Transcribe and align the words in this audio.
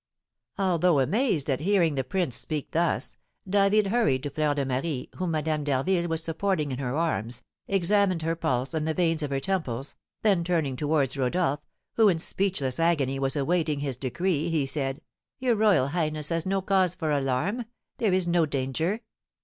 Although 0.57 0.99
amazed 0.99 1.47
at 1.47 1.59
hearing 1.59 1.93
the 1.93 2.03
prince 2.03 2.35
speak 2.35 2.71
thus, 2.71 3.17
David 3.47 3.85
hurried 3.89 4.23
to 4.23 4.31
Fleur 4.31 4.55
de 4.55 4.65
Marie, 4.65 5.09
whom 5.17 5.29
Madame 5.29 5.63
d'Harville 5.63 6.07
was 6.07 6.23
supporting 6.23 6.71
in 6.71 6.79
her 6.79 6.95
arms, 6.97 7.43
examined 7.67 8.23
her 8.23 8.35
pulse 8.35 8.73
and 8.73 8.87
the 8.87 8.95
veins 8.95 9.21
of 9.21 9.29
her 9.29 9.39
temples, 9.39 9.93
then 10.23 10.43
turning 10.43 10.75
towards 10.75 11.17
Rodolph, 11.17 11.59
who 11.97 12.09
in 12.09 12.17
speechless 12.17 12.79
agony 12.79 13.19
was 13.19 13.35
awaiting 13.35 13.81
his 13.81 13.95
decree, 13.95 14.49
he 14.49 14.65
said: 14.65 15.01
"Your 15.37 15.53
royal 15.55 15.89
highness 15.89 16.29
has 16.29 16.47
no 16.47 16.63
cause 16.63 16.95
for 16.95 17.11
alarm; 17.11 17.65
there 17.99 18.11
is 18.11 18.27
no 18.27 18.47
danger." 18.47 19.01